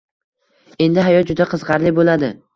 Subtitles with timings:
[0.85, 2.35] —Endi hayot juda qiziqarli bo‘ladi!